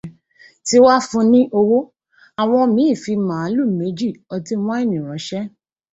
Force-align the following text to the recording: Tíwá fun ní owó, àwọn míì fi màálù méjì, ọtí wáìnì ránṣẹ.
Tíwá 0.65 0.95
fun 1.07 1.27
ní 1.33 1.41
owó, 1.59 1.79
àwọn 2.41 2.67
míì 2.75 2.93
fi 3.03 3.13
màálù 3.27 3.61
méjì, 3.77 4.09
ọtí 4.33 4.53
wáìnì 4.67 4.97
ránṣẹ. 5.07 5.41